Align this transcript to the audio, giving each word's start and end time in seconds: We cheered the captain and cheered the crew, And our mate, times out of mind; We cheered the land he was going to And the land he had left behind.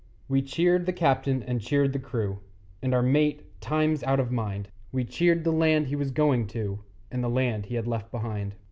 We 0.27 0.41
cheered 0.41 0.87
the 0.87 0.93
captain 0.93 1.43
and 1.43 1.61
cheered 1.61 1.93
the 1.93 1.99
crew, 1.99 2.39
And 2.81 2.91
our 2.95 3.03
mate, 3.03 3.45
times 3.61 4.01
out 4.01 4.19
of 4.19 4.31
mind; 4.31 4.67
We 4.91 5.03
cheered 5.05 5.43
the 5.43 5.51
land 5.53 5.85
he 5.89 5.95
was 5.95 6.09
going 6.09 6.47
to 6.57 6.79
And 7.11 7.23
the 7.23 7.29
land 7.29 7.67
he 7.67 7.75
had 7.75 7.85
left 7.85 8.09
behind. 8.09 8.55